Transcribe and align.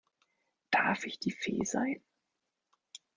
Darf 0.71 1.05
ich 1.05 1.19
die 1.19 1.29
Fee 1.29 1.63
sein? 1.63 2.01